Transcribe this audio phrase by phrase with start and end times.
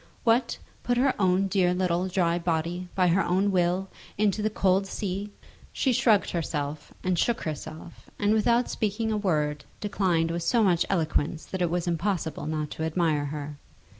[0.23, 4.87] What, put her own dear little dry body, by her own will, into the cold
[4.87, 5.31] sea!
[5.71, 10.87] She shrugged herself, and shook herself, and without speaking a word declined with so much
[10.89, 13.59] eloquence that it was impossible not to admire her.